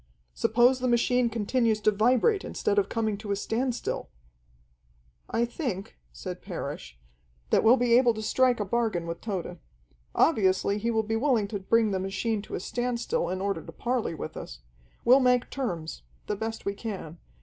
"Suppose 0.33 0.79
the 0.79 0.87
machine 0.87 1.29
continues 1.29 1.79
to 1.81 1.91
vibrate 1.91 2.43
instead 2.43 2.79
of 2.79 2.89
coming 2.89 3.19
to 3.19 3.29
a 3.31 3.35
standstill?" 3.35 4.09
"I 5.29 5.45
think," 5.45 5.95
said 6.11 6.41
Parrish, 6.41 6.97
"that 7.51 7.63
we'll 7.63 7.77
be 7.77 7.93
able 7.95 8.15
to 8.15 8.21
strike 8.23 8.59
a 8.59 8.65
bargain 8.65 9.05
with 9.05 9.21
Tode. 9.21 9.59
Obviously 10.15 10.79
he 10.79 10.89
will 10.89 11.03
be 11.03 11.15
willing 11.15 11.47
to 11.49 11.59
bring 11.59 11.91
the 11.91 11.99
machine 11.99 12.41
to 12.41 12.55
a 12.55 12.59
standstill 12.59 13.29
in 13.29 13.41
order 13.41 13.63
to 13.63 13.71
parley 13.71 14.15
with 14.15 14.35
us. 14.35 14.61
We'll 15.05 15.19
make 15.19 15.51
terms 15.51 16.01
the 16.25 16.35
best 16.35 16.65
we 16.65 16.73
can. 16.73 17.19